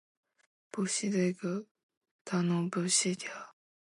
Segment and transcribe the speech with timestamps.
[0.71, 1.67] 不是两个？
[2.23, 3.15] 大脑不也是？